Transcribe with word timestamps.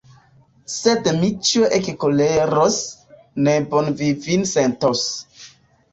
Se 0.77 0.95
Dmiĉjo 1.07 1.67
ekkoleros, 1.79 2.79
nebone 3.49 3.95
vi 4.01 4.11
vin 4.25 4.49
sentos! 4.57 5.09